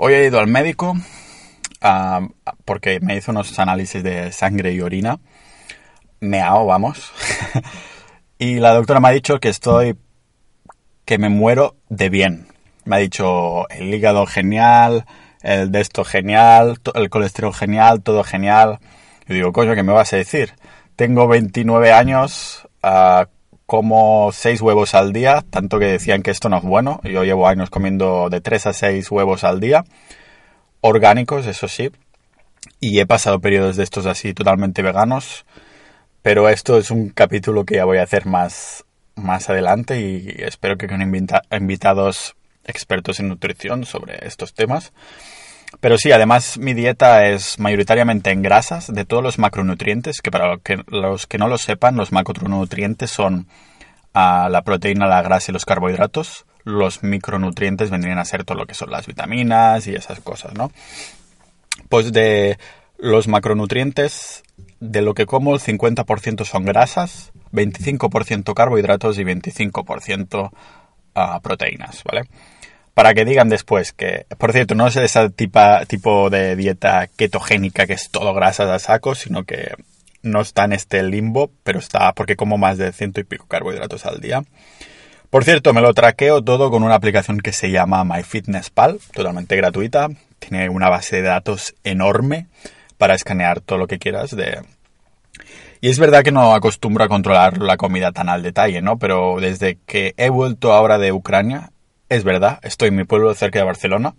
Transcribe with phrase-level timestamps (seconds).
[0.00, 0.96] Hoy he ido al médico
[1.82, 2.28] ah,
[2.64, 5.18] porque me hizo unos análisis de sangre y orina.
[6.20, 7.12] Me hago, vamos.
[8.38, 9.96] y la doctora me ha dicho que estoy.
[11.04, 12.46] que me muero de bien.
[12.84, 15.04] Me ha dicho el hígado genial,
[15.42, 18.78] el de genial, el colesterol genial, todo genial.
[19.28, 20.54] Y digo, coño, ¿qué me vas a decir?
[20.94, 23.24] Tengo 29 años, uh,
[23.68, 27.02] como 6 huevos al día, tanto que decían que esto no es bueno.
[27.04, 29.84] Yo llevo años comiendo de 3 a 6 huevos al día,
[30.80, 31.90] orgánicos, eso sí.
[32.80, 35.44] Y he pasado periodos de estos así totalmente veganos.
[36.22, 38.86] Pero esto es un capítulo que ya voy a hacer más,
[39.16, 44.94] más adelante y espero que con invitados expertos en nutrición sobre estos temas.
[45.80, 50.58] Pero sí, además mi dieta es mayoritariamente en grasas de todos los macronutrientes, que para
[50.86, 53.46] los que, no lo sepan, los macronutrientes son
[54.14, 56.46] ah, la proteína, la grasa y los carbohidratos.
[56.64, 60.72] Los micronutrientes vendrían a ser todo lo que son las vitaminas y esas cosas, ¿no?
[61.88, 62.58] Pues de
[62.98, 64.42] los macronutrientes,
[64.80, 70.50] de lo que como, el 50% son grasas, 25% carbohidratos y 25%
[71.14, 72.28] ah, proteínas, ¿vale?
[72.98, 77.92] Para que digan después que, por cierto, no es ese tipo de dieta ketogénica que
[77.92, 79.76] es todo grasas a saco, sino que
[80.24, 84.04] no está en este limbo, pero está porque como más de ciento y pico carbohidratos
[84.04, 84.42] al día.
[85.30, 90.08] Por cierto, me lo traqueo todo con una aplicación que se llama MyFitnessPal, totalmente gratuita.
[90.40, 92.48] Tiene una base de datos enorme
[92.96, 94.60] para escanear todo lo que quieras de...
[95.80, 98.98] Y es verdad que no acostumbro a controlar la comida tan al detalle, ¿no?
[98.98, 101.70] Pero desde que he vuelto ahora de Ucrania,
[102.08, 104.14] es verdad, estoy en mi pueblo cerca de Barcelona.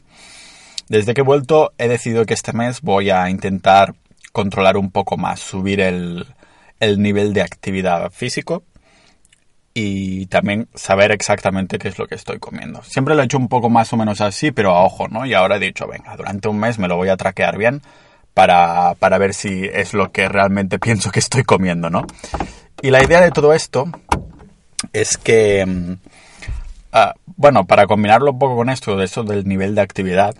[0.88, 3.94] Desde que he vuelto he decidido que este mes voy a intentar
[4.32, 6.26] controlar un poco más, subir el,
[6.80, 8.64] nivel de actividad físico
[9.74, 12.82] y también saber exactamente qué es lo que estoy comiendo.
[12.84, 15.26] Siempre lo he hecho un poco más o menos así, pero a ojo, ¿no?
[15.26, 17.82] Y ahora he dicho, venga, durante un mes me lo voy a traquear bien
[18.34, 22.06] para, para ver si es lo que realmente pienso que estoy comiendo, ¿no?
[22.82, 23.86] Y la idea de todo esto
[24.94, 25.98] es que
[26.92, 30.36] Ah, bueno, para combinarlo un poco con esto, de eso del nivel de actividad,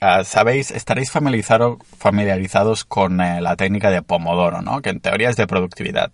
[0.00, 4.82] ah, sabéis, estaréis familiarizados con eh, la técnica de Pomodoro, ¿no?
[4.82, 6.12] Que en teoría es de productividad.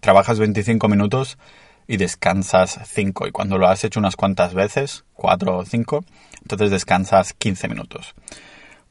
[0.00, 1.38] Trabajas 25 minutos
[1.86, 3.26] y descansas 5.
[3.26, 6.04] Y cuando lo has hecho unas cuantas veces, 4 o 5,
[6.42, 8.14] entonces descansas 15 minutos.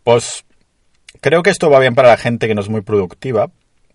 [0.03, 0.45] Pues
[1.21, 3.49] creo que esto va bien para la gente que no es muy productiva.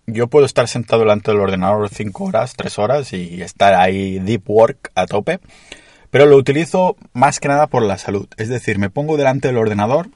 [0.06, 4.42] Yo puedo estar sentado delante del ordenador 5 horas, 3 horas y estar ahí deep
[4.48, 5.38] work a tope.
[6.10, 8.26] Pero lo utilizo más que nada por la salud.
[8.36, 10.08] Es decir, me pongo delante del ordenador.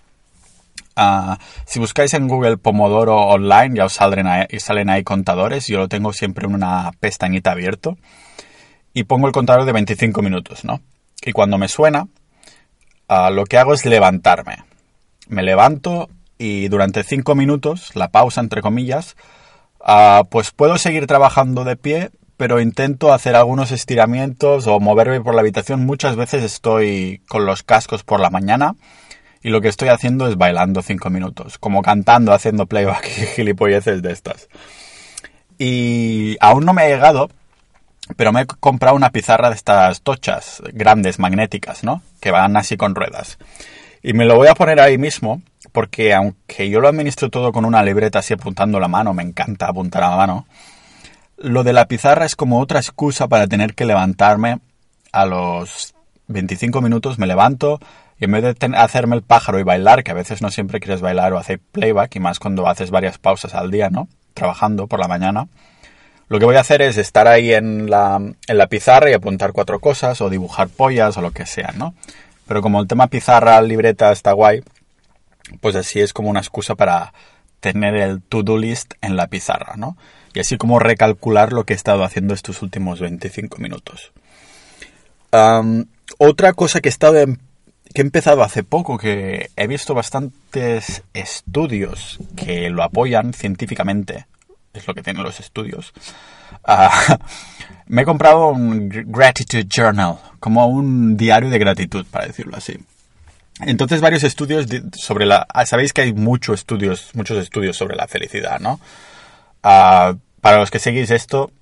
[0.97, 4.27] Ah, si buscáis en Google Pomodoro Online, ya os salen
[4.91, 5.67] ahí, contadores.
[5.67, 7.99] Yo lo tengo siempre en una pestañita abierto.
[8.95, 10.81] Y pongo el contador de 25 minutos, ¿no?
[11.25, 12.09] Y cuando me suena,
[13.09, 14.65] ah, lo que hago es levantarme.
[15.29, 19.17] Me levanto y durante 5 minutos, la pausa entre comillas,
[19.81, 22.11] ah, pues puedo seguir trabajando de pie
[22.43, 25.87] pero intento hacer algunos estiramientos o moverme por la habitación.
[25.87, 28.75] Muchas veces estoy con los cascos por la mañana
[29.45, 34.03] y lo que estoy haciendo es bailando cinco minutos, como cantando, haciendo playback y gilipolleces
[34.03, 34.49] de estas.
[35.57, 37.31] Y aún no me ha llegado,
[38.17, 42.03] pero me he comprado una pizarra de estas tochas grandes, magnéticas, ¿no?
[42.21, 43.39] Que van así con ruedas.
[44.03, 47.65] Y me lo voy a poner ahí mismo, porque aunque yo lo administro todo con
[47.65, 50.45] una libreta así apuntando la mano, me encanta apuntar la mano,
[51.37, 54.61] lo de la pizarra es como otra excusa para tener que levantarme
[55.13, 55.95] a los
[56.29, 57.81] 25 minutos, me levanto
[58.23, 61.01] y en vez de hacerme el pájaro y bailar, que a veces no siempre quieres
[61.01, 64.07] bailar o hacer playback, y más cuando haces varias pausas al día, ¿no?
[64.33, 65.49] Trabajando por la mañana.
[66.29, 69.51] Lo que voy a hacer es estar ahí en la, en la pizarra y apuntar
[69.51, 71.95] cuatro cosas o dibujar pollas o lo que sea, ¿no?
[72.47, 74.63] Pero como el tema pizarra, libreta está guay,
[75.61, 77.13] pues así es como una excusa para
[77.59, 79.97] tener el to-do list en la pizarra, ¿no?
[80.35, 84.13] Y así como recalcular lo que he estado haciendo estos últimos 25 minutos.
[86.19, 87.27] otra cosa que he, estado
[87.95, 94.27] que he empezado hace poco, que he visto bastantes estudios que lo apoyan científicamente,
[94.73, 95.93] es lo que tienen los estudios,
[96.65, 97.19] ah,
[97.87, 102.79] me he comprado un Gratitude Journal, como un diario de gratitud, para decirlo así.
[103.61, 105.47] Entonces varios estudios sobre la...
[105.67, 108.81] Sabéis que hay muchos estudios, muchos estudios sobre la felicidad, ¿no?
[109.63, 111.53] Ah, para los que seguís esto,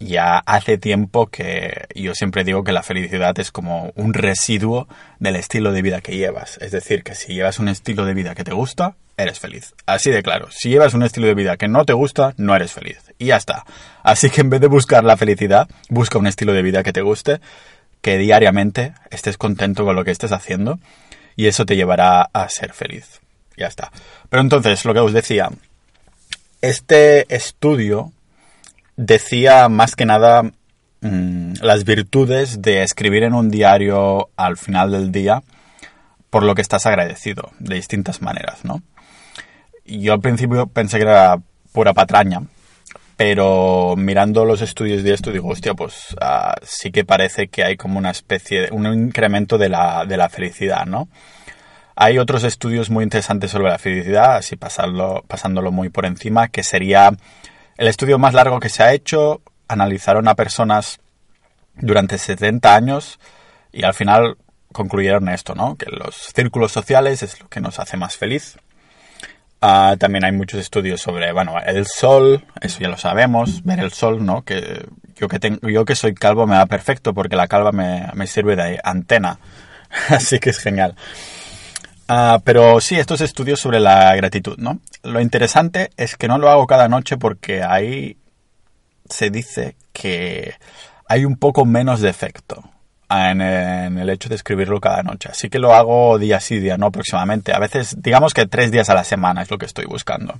[0.00, 5.36] ya hace tiempo que yo siempre digo que la felicidad es como un residuo del
[5.36, 6.58] estilo de vida que llevas.
[6.60, 9.74] Es decir, que si llevas un estilo de vida que te gusta, eres feliz.
[9.86, 10.48] Así de claro.
[10.50, 12.98] Si llevas un estilo de vida que no te gusta, no eres feliz.
[13.18, 13.64] Y ya está.
[14.02, 17.02] Así que en vez de buscar la felicidad, busca un estilo de vida que te
[17.02, 17.40] guste,
[18.02, 20.78] que diariamente estés contento con lo que estés haciendo,
[21.36, 23.20] y eso te llevará a ser feliz.
[23.56, 23.92] Ya está.
[24.28, 25.48] Pero entonces, lo que os decía,
[26.68, 28.12] este estudio
[28.96, 30.42] decía más que nada
[31.02, 35.42] mm, las virtudes de escribir en un diario al final del día
[36.30, 38.82] por lo que estás agradecido, de distintas maneras, ¿no?
[39.84, 41.38] Yo al principio pensé que era
[41.72, 42.42] pura patraña,
[43.16, 47.76] pero mirando los estudios de esto digo, hostia, pues ah, sí que parece que hay
[47.76, 51.08] como una especie de un incremento de la, de la felicidad, ¿no?
[51.96, 56.64] Hay otros estudios muy interesantes sobre la felicidad, así pasarlo, pasándolo muy por encima, que
[56.64, 57.12] sería
[57.76, 59.42] el estudio más largo que se ha hecho.
[59.68, 60.98] Analizaron a personas
[61.76, 63.20] durante 70 años
[63.72, 64.36] y al final
[64.72, 65.76] concluyeron esto, ¿no?
[65.76, 68.56] Que los círculos sociales es lo que nos hace más feliz.
[69.60, 73.92] Ah, también hay muchos estudios sobre, bueno, el sol, eso ya lo sabemos, ver el
[73.92, 74.42] sol, ¿no?
[74.42, 74.84] Que
[75.16, 78.26] yo que, tengo, yo que soy calvo me va perfecto porque la calva me, me
[78.26, 79.38] sirve de antena.
[80.10, 80.96] Así que es genial.
[82.08, 84.80] Ah, pero sí, estos estudios sobre la gratitud, ¿no?
[85.02, 88.18] Lo interesante es que no lo hago cada noche porque ahí
[89.08, 90.54] se dice que
[91.08, 92.62] hay un poco menos de efecto
[93.10, 95.28] en, el hecho de escribirlo cada noche.
[95.30, 97.52] Así que lo hago día sí, día no aproximadamente.
[97.52, 100.38] A veces, digamos que tres días a la semana es lo que estoy buscando.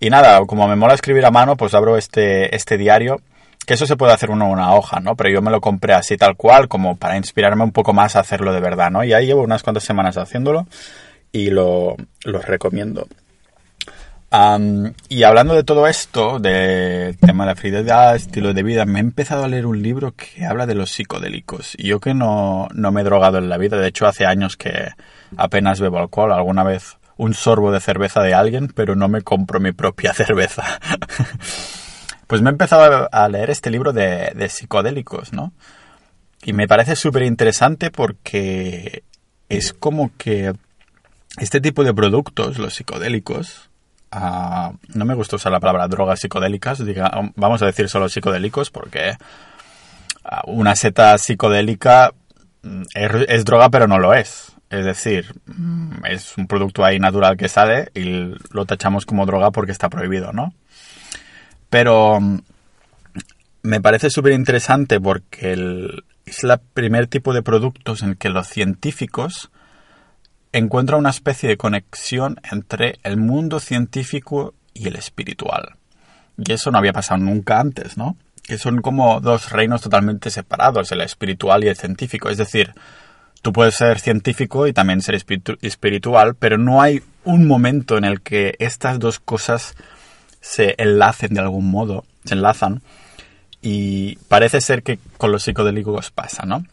[0.00, 3.20] Y nada, como me mola escribir a mano, pues abro este, este diario
[3.68, 5.14] que eso se puede hacer uno una hoja, ¿no?
[5.14, 8.20] Pero yo me lo compré así tal cual, como para inspirarme un poco más a
[8.20, 9.04] hacerlo de verdad, ¿no?
[9.04, 10.66] Y ahí llevo unas cuantas semanas haciéndolo
[11.32, 11.94] y lo,
[12.24, 13.06] recomiendo.
[15.10, 19.02] y hablando de todo esto, del tema de la felicidad, estilo de vida, me he
[19.02, 21.74] empezado a leer un libro que habla de los psicodélicos.
[21.76, 24.56] Y yo que no, no me he drogado en la vida, de hecho hace años
[24.56, 24.92] que
[25.36, 29.60] apenas bebo alcohol, alguna vez un sorbo de cerveza de alguien, pero no me compro
[29.60, 30.80] mi propia cerveza.
[32.28, 35.54] Pues me he empezado a leer este libro de, psicodélicos, ¿no?
[36.44, 39.02] Y me parece súper interesante porque
[39.48, 40.52] es como que
[41.38, 43.70] este tipo de productos, los psicodélicos,
[44.12, 46.82] ah, no me gusta usar la palabra drogas psicodélicas,
[47.34, 49.16] vamos a decir solo psicodélicos porque
[50.22, 52.12] ah, una seta psicodélica
[52.62, 54.52] mm, es, droga pero no lo es.
[54.68, 59.50] Es decir, mm, es un producto ahí natural que sale y lo tachamos como droga
[59.50, 60.52] porque está prohibido, ¿no?
[61.70, 62.38] Pero mm,
[63.62, 65.52] me parece súper interesante porque
[66.26, 69.50] es el primer tipo de productos en que los científicos
[70.52, 75.76] encuentran una especie de conexión entre el mundo científico y el espiritual.
[76.38, 78.16] Y eso no había pasado nunca antes, ¿no?
[78.42, 82.30] Que son como dos reinos totalmente separados, el espiritual y el científico.
[82.30, 82.72] Es decir,
[83.42, 88.20] tú puedes ser científico y también ser espiritual, pero no hay un momento en el
[88.20, 89.74] que estas dos cosas
[90.40, 92.82] se enlacen de algún modo, se enlazan,
[93.60, 96.64] y parece ser que con los psicodélicos pasa, ¿no?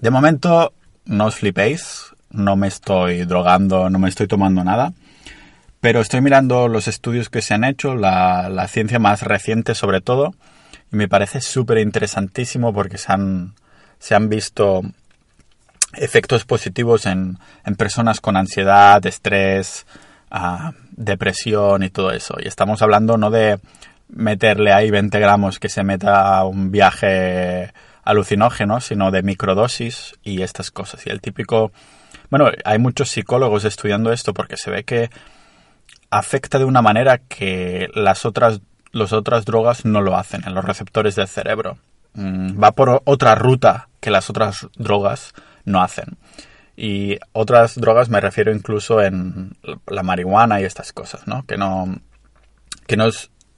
[0.00, 0.72] De momento,
[1.04, 4.92] no os flipéis, no me estoy drogando, no me estoy tomando nada,
[5.80, 10.34] pero estoy mirando los estudios que se han hecho, la, ciencia más reciente sobre todo,
[10.92, 13.54] y me parece súper interesantísimo porque se han,
[13.98, 14.82] se han visto
[15.94, 19.86] efectos positivos en, en personas con ansiedad, estrés,
[20.96, 22.36] depresión y todo eso.
[22.40, 23.58] Y estamos hablando no de
[24.08, 27.72] meterle ahí 20 gramos que se meta a un viaje
[28.04, 31.06] alucinógeno, sino de microdosis y estas cosas.
[31.06, 31.72] Y el típico...
[32.30, 35.10] Bueno, hay muchos psicólogos estudiando esto porque se ve que
[36.10, 38.60] afecta de una manera que las otras,
[38.92, 41.78] las otras drogas no lo hacen en los receptores del cerebro.
[42.14, 45.32] Mm, va por otra ruta que las otras drogas
[45.64, 46.16] no hacen.
[46.76, 51.44] Y otras drogas me refiero incluso en la marihuana y estas cosas, ¿no?
[51.46, 52.00] Que no,
[52.86, 53.08] que no,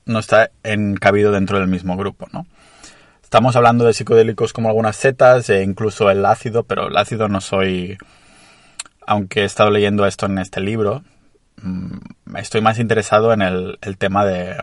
[0.05, 2.47] no está encabido dentro del mismo grupo, ¿no?
[3.23, 7.41] Estamos hablando de psicodélicos como algunas setas e incluso el ácido, pero el ácido no
[7.41, 7.99] soy...
[9.07, 11.03] Aunque he estado leyendo esto en este libro,
[11.63, 14.57] mm, estoy más interesado en el, el tema de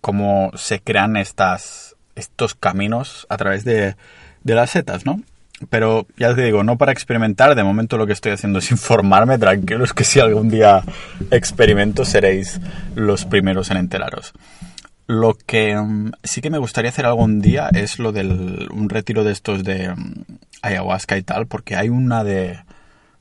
[0.00, 3.96] cómo se crean estas, estos caminos a través de,
[4.42, 5.20] de las setas, ¿no?
[5.68, 9.38] Pero ya te digo, no para experimentar, de momento lo que estoy haciendo es informarme,
[9.38, 10.82] tranquilos que si algún día
[11.30, 12.60] experimento seréis
[12.94, 14.32] los primeros en enteraros.
[15.06, 19.22] Lo que mm, sí que me gustaría hacer algún día es lo del un retiro
[19.24, 20.24] de estos de mm,
[20.62, 22.60] ayahuasca y tal, porque hay una de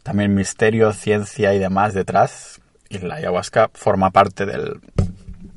[0.04, 4.80] también misterio, ciencia y demás detrás, y la ayahuasca forma parte del,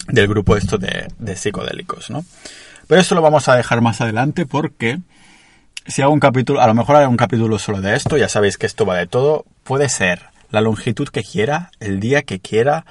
[0.09, 2.25] del grupo esto de, de psicodélicos, ¿no?
[2.89, 4.99] Pero eso lo vamos a dejar más adelante porque
[5.87, 8.59] si hago un capítulo, a lo mejor haré un capítulo solo de esto, ya sabéis
[8.59, 9.45] que esto va de todo.
[9.65, 12.85] Puede ser la longitud que quiera, el día que quiera,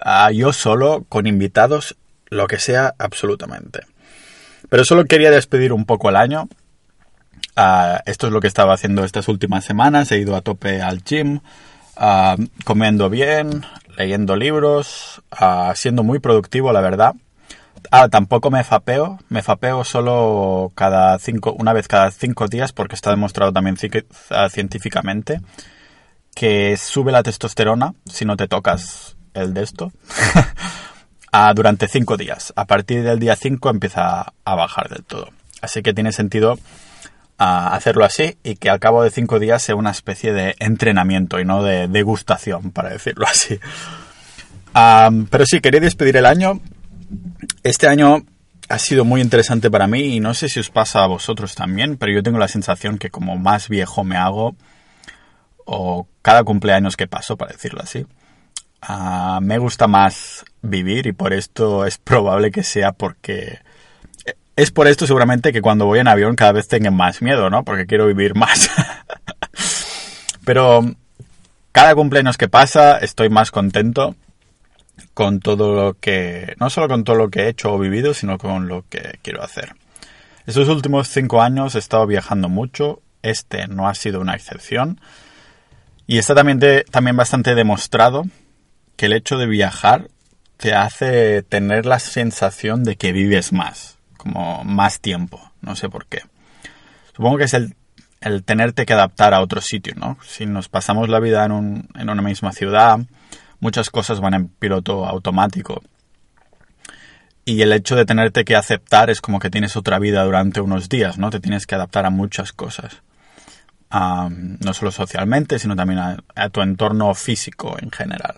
[0.00, 1.96] ah, yo solo, con invitados,
[2.28, 3.80] lo que sea, absolutamente.
[4.68, 6.48] Pero solo quería despedir un poco el año
[7.56, 10.10] Ah, esto es lo que estaba haciendo estas últimas semanas.
[10.10, 11.40] He ido a tope al gym,
[11.96, 13.64] ah, comiendo bien,
[13.96, 17.14] leyendo libros, ah, siendo muy productivo, la verdad.
[17.96, 19.20] Ah, tampoco me fapeo.
[19.28, 25.40] Me fapeo solo cada cinco, una vez cada cinco días porque está demostrado también científicamente
[26.34, 29.92] que sube la testosterona si no te tocas el de esto
[31.54, 32.52] durante cinco días.
[32.56, 35.28] A partir del día 5 empieza a bajar del todo.
[35.62, 36.58] Así que tiene sentido
[37.38, 41.44] hacerlo así y que al cabo de cinco días sea una especie de entrenamiento y
[41.44, 43.60] no de degustación, para decirlo así.
[45.30, 46.60] pero sí, quería despedir el año.
[47.62, 48.24] Este año
[48.68, 51.96] ha sido muy interesante para mí y no sé si os pasa a vosotros también,
[51.96, 54.56] pero yo tengo la sensación que como más viejo me hago,
[55.64, 58.06] o cada cumpleaños que paso, para decirlo así,
[58.82, 63.58] ah, me gusta más vivir y por esto es probable que sea porque
[64.56, 67.64] es por esto seguramente que cuando voy en avión cada vez tengo más miedo, ¿no?
[67.64, 68.70] Porque quiero vivir más.
[70.44, 70.84] Pero
[71.72, 74.14] cada cumpleaños que pasa estoy más contento
[75.14, 78.36] con todo lo que, no solo con todo lo que he hecho o vivido, sino
[78.38, 79.74] con lo que quiero hacer.
[80.46, 85.00] Estos últimos cinco años he estado viajando mucho, este no ha sido una excepción.
[86.06, 88.24] Y está también, también bastante demostrado
[88.96, 90.08] que el hecho de viajar
[90.58, 93.94] te hace tener la sensación de que vives más
[94.24, 96.22] como más tiempo, no sé por qué.
[97.14, 97.76] Supongo que es el,
[98.22, 100.18] el tenerte que adaptar a otro sitio, ¿no?
[100.26, 103.00] Si nos pasamos la vida en, un, en una misma ciudad,
[103.64, 105.82] muchas cosas van en piloto automático.
[107.46, 110.90] Y el hecho de tenerte que aceptar es como que tienes otra vida durante unos
[110.90, 111.30] días, ¿no?
[111.30, 113.02] Te tienes que adaptar a muchas cosas.
[113.90, 118.36] no solo socialmente, sino también a, tu entorno físico en general.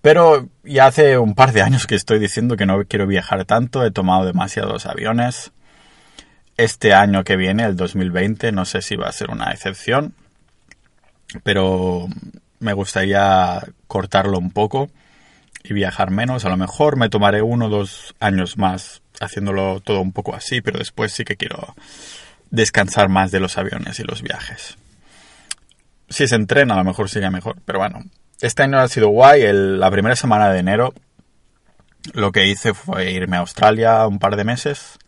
[0.00, 3.84] Pero ya hace un par de años que estoy diciendo que no quiero viajar tanto,
[3.84, 5.52] he tomado demasiados aviones.
[6.56, 10.14] Este año que viene, el 2020, no sé si va a ser una excepción,
[11.42, 12.08] pero
[12.60, 14.90] me gustaría cortarlo un poco
[15.64, 16.44] y viajar menos.
[16.44, 20.60] A lo mejor me tomaré uno o dos años más haciéndolo todo un poco así,
[20.60, 21.74] pero después sí que quiero
[22.50, 24.76] descansar más de los aviones y los viajes.
[26.08, 28.04] Si se entrena, a lo mejor sigue mejor, pero bueno,
[28.40, 29.44] este año ha sido guay.
[29.52, 30.94] la primera semana de enero
[32.14, 34.98] lo que hice fue irme a Australia un par de meses.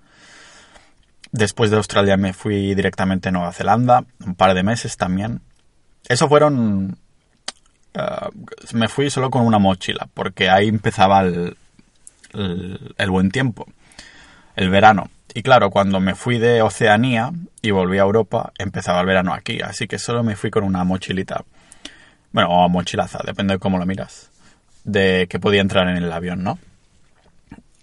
[1.33, 5.41] Después de Australia me fui directamente a Nueva Zelanda, un par de meses también.
[6.09, 6.99] Eso fueron...
[7.95, 8.29] Eh,
[8.73, 11.57] me fui solo con una mochila, porque ahí empezaba el,
[12.33, 13.67] el buen tiempo,
[14.57, 15.11] el verano.
[15.35, 17.33] Y claro, cuando me fui de Oceanía
[17.63, 20.85] y volví a Europa, empezaba el verano aquí, así que solo me fui con una
[20.85, 21.45] mochilita
[22.33, 24.31] bueno, o mochilaza, depende de cómo lo miras,
[24.85, 26.59] de que podía entrar en el avión, ¿no?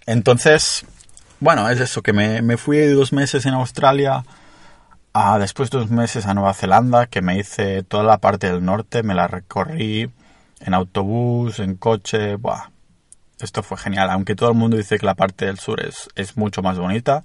[0.06, 0.84] Entonces,
[1.38, 4.24] bueno, es eso, que me, me fui dos meses en Australia,
[5.12, 9.02] a, después dos meses a Nueva Zelanda, que me hice toda la parte del norte,
[9.02, 10.10] me la recorrí
[10.60, 12.70] en autobús, en coche, buah,
[13.40, 16.36] esto fue genial, aunque todo el mundo dice que la parte del sur es, es
[16.36, 17.22] mucho más bonita,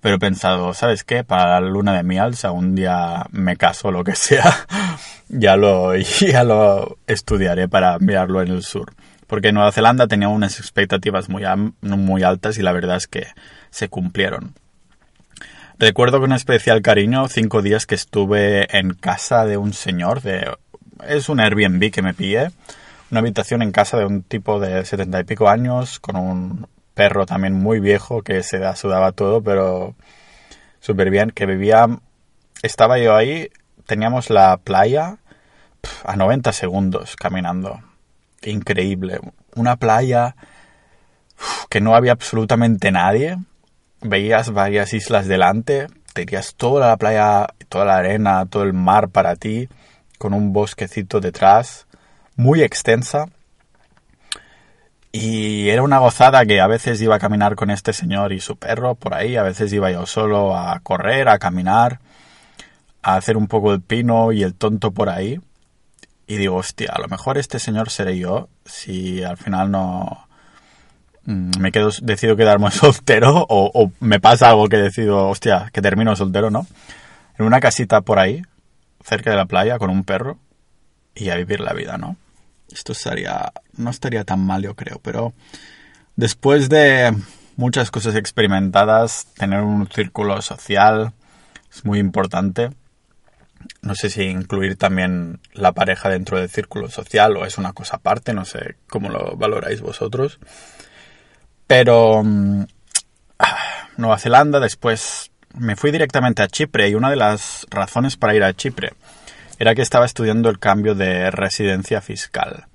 [0.00, 1.24] pero he pensado, ¿sabes qué?
[1.24, 4.66] Para la luna de miel, si algún día me caso lo que sea,
[5.28, 8.92] ya lo, ya lo estudiaré para mirarlo en el sur.
[9.26, 11.42] Porque Nueva Zelanda tenía unas expectativas muy,
[11.80, 13.26] muy altas y la verdad es que
[13.70, 14.54] se cumplieron.
[15.78, 20.50] Recuerdo con especial cariño cinco días que estuve en casa de un señor, de,
[21.06, 22.50] es un Airbnb que me pillé,
[23.10, 27.26] una habitación en casa de un tipo de setenta y pico años, con un perro
[27.26, 29.94] también muy viejo que se sudaba todo, pero
[30.80, 31.86] súper bien, que vivía,
[32.62, 33.50] estaba yo ahí,
[33.84, 35.18] teníamos la playa
[36.04, 37.82] a 90 segundos caminando.
[38.40, 39.20] Increíble.
[39.54, 40.36] Una playa
[41.68, 43.36] que no había absolutamente nadie.
[44.06, 49.36] Veías varias islas delante, tenías toda la playa, toda la arena, todo el mar para
[49.36, 49.68] ti,
[50.18, 51.86] con un bosquecito detrás,
[52.36, 53.26] muy extensa
[55.18, 58.56] y era una gozada que a veces iba a caminar con este señor y su
[58.56, 62.00] perro por ahí, a veces iba yo solo a correr, a caminar,
[63.02, 65.40] a hacer un poco el pino y el tonto por ahí.
[66.26, 70.25] Y digo, hostia, a lo mejor este señor seré yo si al final no
[71.26, 76.16] me quedo, decido quedarme soltero o, o me pasa algo que decido, hostia, que termino
[76.16, 76.66] soltero, ¿no?
[77.38, 78.42] En una casita por ahí,
[79.04, 80.38] cerca de la playa, con un perro
[81.14, 82.16] y a vivir la vida, ¿no?
[82.72, 85.32] Esto estaría, no estaría tan mal, yo creo, pero
[86.16, 87.14] después de
[87.56, 91.12] muchas cosas experimentadas, tener un círculo social
[91.72, 92.70] es muy importante.
[93.82, 97.96] No sé si incluir también la pareja dentro del círculo social o es una cosa
[97.96, 100.38] aparte, no sé cómo lo valoráis vosotros.
[101.66, 102.64] Pero mm,
[103.96, 108.44] Nueva Zelanda, después me fui directamente a Chipre y una de las razones para ir
[108.44, 108.92] a Chipre
[109.58, 112.66] era que estaba estudiando el cambio de residencia fiscal.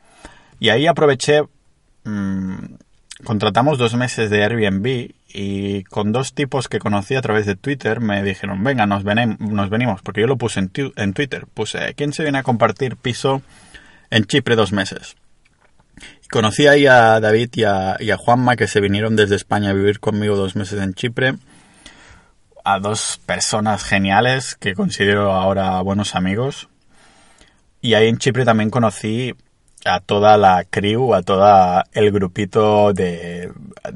[0.60, 1.44] Y ahí aproveché,
[2.04, 2.56] mm,
[3.24, 8.00] contratamos dos meses de Airbnb y con dos tipos que conocí a través de Twitter
[8.00, 12.14] me dijeron, venga, nos, nos venimos, porque yo lo puse en, en Twitter, puse, ¿quién
[12.14, 13.42] se viene a compartir piso
[14.10, 15.16] en Chipre dos meses?
[16.32, 20.38] Conocí ahí a David y a, Juanma que se vinieron desde España a vivir conmigo
[20.38, 21.36] dos meses en Chipre.
[22.64, 26.70] A dos personas geniales que considero ahora buenos amigos.
[27.82, 29.36] Y ahí en Chipre también conocí
[29.84, 33.52] a toda la crew, a todo el grupito de,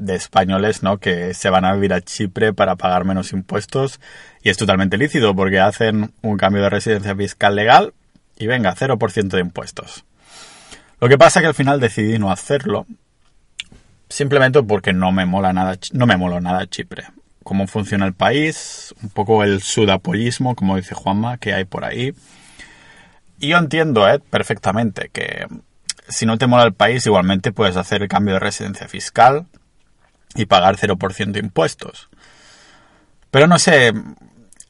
[0.06, 0.98] españoles, ¿no?
[0.98, 3.98] Que se van a vivir a Chipre para pagar menos impuestos.
[4.42, 7.94] Y es totalmente lícito porque hacen un cambio de residencia fiscal legal
[8.36, 10.04] y venga, 0% de impuestos.
[11.00, 12.86] Lo que pasa es que al final decidí no hacerlo.
[14.08, 17.04] Simplemente porque no me mola nada, no me mola nada Chipre.
[17.42, 22.14] Cómo funciona el país, un poco el sudapollismo, como dice Juanma, que hay por ahí.
[23.38, 25.46] Y yo entiendo, eh, perfectamente que
[26.08, 29.46] si no te mola el país, igualmente puedes hacer el cambio de residencia fiscal
[30.34, 32.08] y pagar 0% de impuestos.
[33.30, 33.92] Pero no sé,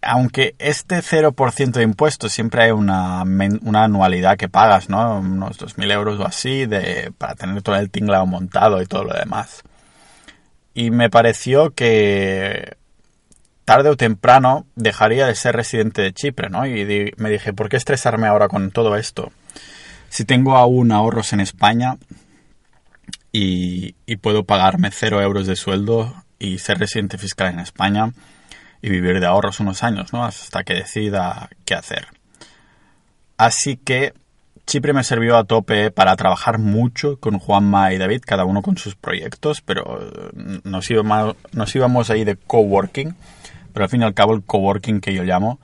[0.07, 5.19] aunque este 0% de impuestos siempre hay una, anualidad que pagas, ¿no?
[5.19, 9.15] Unos 2.000 euros o así de, para tener todo el tinglado montado y todo lo
[9.15, 9.63] demás.
[10.75, 12.77] Y me pareció que
[13.65, 16.67] tarde o temprano dejaría de ser residente de Chipre, ¿no?
[16.67, 19.33] Y me dije, ¿por qué estresarme ahora con todo esto?
[20.09, 21.97] Si tengo aún ahorros en España
[23.33, 28.13] y, y puedo pagarme 0 euros de sueldo y ser residente fiscal en España,
[28.87, 30.25] y vivir de ahorros unos años, ¿no?
[30.25, 32.07] Hasta que decida qué hacer.
[33.37, 34.15] Así que
[34.65, 38.79] Chipre me sirvió a tope para trabajar mucho con Juanma y David, cada uno con
[38.79, 43.17] sus proyectos, pero eh, nos íbamos, nos íbamos ahí de coworking,
[43.73, 45.59] pero al fin y al cabo el coworking que yo llamo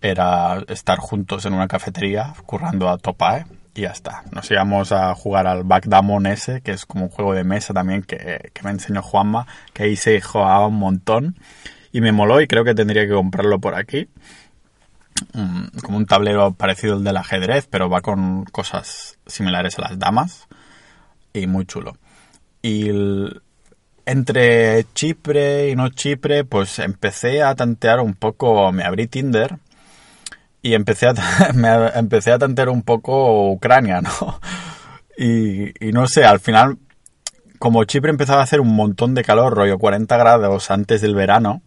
[0.00, 4.24] era estar juntos en una cafetería currando a topae y ya está.
[4.32, 8.02] Nos íbamos a jugar al Backdamon ese, que es como un juego de mesa también
[8.02, 11.36] que, que me enseñó Juanma, que ahí se jugaba un montón
[11.94, 14.08] y me moló y creo que tendría que comprarlo por aquí.
[15.32, 19.98] Mm, como un tablero parecido al del ajedrez, pero va con cosas similares a las
[20.00, 20.48] damas
[21.32, 21.96] y muy chulo.
[22.62, 22.90] Y
[24.06, 29.58] entre Chipre y no Chipre, pues empecé a tantear un poco, me abrí Tinder
[30.62, 31.14] y empecé a,
[31.94, 34.40] empecé a tantear un poco Ucrania, ¿no?
[35.16, 36.76] Y no sé, al final,
[37.60, 41.62] como Chipre empezaba a hacer un montón de calor, rollo 40 grados antes del verano,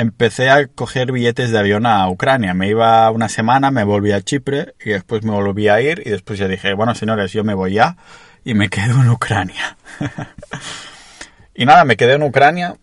[0.00, 2.54] empecé a coger billetes de avión a Ucrania.
[2.54, 6.10] Me iba una semana, me volví a Chipre y después me volví a ir y
[6.10, 7.96] después ya dije, bueno señores, yo me voy ya
[8.44, 9.76] y me quedo en Ucrania.
[11.54, 12.76] y nada, me quedé en Ucrania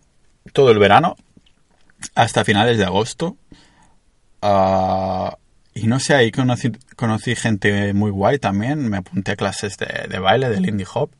[0.52, 1.16] todo el verano
[2.14, 3.36] hasta finales de agosto.
[4.40, 5.36] Ah,
[5.74, 8.88] y no sé, ahí conocí, conocí, gente muy guay también.
[8.88, 11.10] Me apunté a clases de, baile, de Lindy Hop.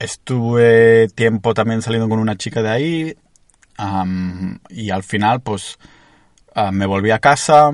[0.00, 3.16] estuve tiempo también saliendo con una chica de ahí
[4.68, 5.78] y al final, pues,
[6.54, 7.70] ah, me volví a casa,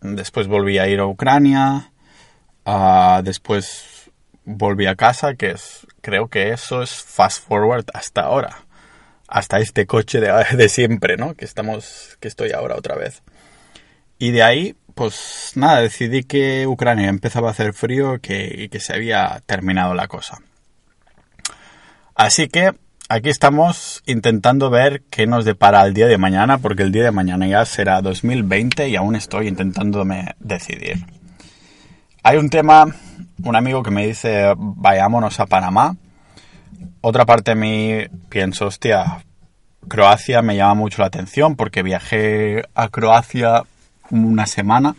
[0.00, 1.92] después volví a ir a Ucrania,
[2.64, 4.10] ah, después
[4.44, 8.64] volví a casa, que es, creo que eso es fast forward hasta ahora,
[9.28, 11.34] hasta este coche de, de siempre, ¿no?
[11.34, 13.22] Que estamos, que estoy ahora otra vez.
[14.18, 18.78] Y de ahí, pues nada, decidí que Ucrania empezaba a hacer frío que, y que
[18.78, 20.38] se había terminado la cosa.
[22.14, 22.72] Así que
[23.12, 27.10] aquí estamos intentando ver qué nos depara el día de mañana, porque el día de
[27.10, 31.04] mañana ya será 2020 y aún estoy intentándome decidir.
[32.22, 32.86] Hay un tema,
[33.44, 35.94] un amigo que me dice, vayámonos a Panamá.
[37.02, 39.22] Otra parte de mí pienso, hostia,
[39.88, 43.64] Croacia me llama mucho la atención porque viajé a Croacia
[44.08, 44.96] una semana.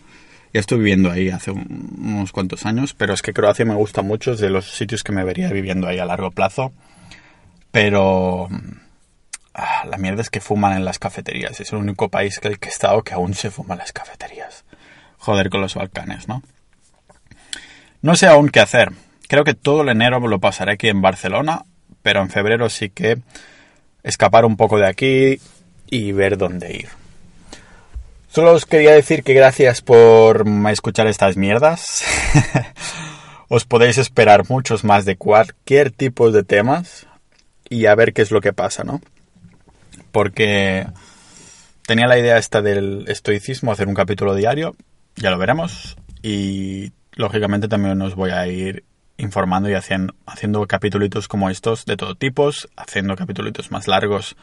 [0.54, 4.34] Ya estoy viviendo ahí hace unos cuantos años, pero es que Croacia me gusta mucho,
[4.34, 6.74] es de los sitios que me vería viviendo ahí a largo plazo.
[7.74, 8.50] Pero
[9.56, 11.60] ah, la mierda es que fuman en las cafeterías.
[11.60, 13.92] Es el único país que el que he estado que aún se fuma en las
[13.92, 14.64] cafeterías.
[15.18, 16.44] Joder con los Balcanes, ¿no?
[18.04, 18.92] No sé aún qué hacer.
[19.28, 21.66] Creo que todo el enero lo pasaré aquí en Barcelona,
[22.04, 23.18] pero en febrero sí que
[24.04, 25.42] escapar un poco de aquí
[25.90, 26.90] y ver dónde ir.
[28.28, 32.06] Solo os quería decir que gracias por escuchar estas mierdas.
[33.48, 37.08] os podéis esperar muchos más de cualquier tipo de temas
[37.74, 39.02] y a ver qué es lo que pasa, ¿no?
[40.12, 40.86] Porque
[41.88, 44.76] tenía la idea esta del estoicismo, hacer un capítulo diario,
[45.16, 48.84] ya lo veremos, y lógicamente también os voy a ir
[49.18, 54.36] informando y haciendo, haciendo capítulos como estos de todo tipo, haciendo capítulos más largos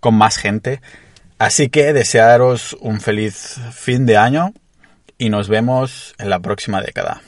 [0.00, 0.80] con más gente.
[1.38, 4.52] Así que desearos un feliz fin de año
[5.18, 7.22] y nos vemos en la próxima década.